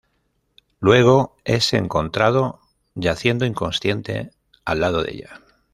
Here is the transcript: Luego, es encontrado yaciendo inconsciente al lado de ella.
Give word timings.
Luego, 0.79 1.37
es 1.45 1.73
encontrado 1.73 2.59
yaciendo 2.95 3.45
inconsciente 3.45 4.31
al 4.65 4.79
lado 4.79 5.03
de 5.03 5.11
ella. 5.13 5.41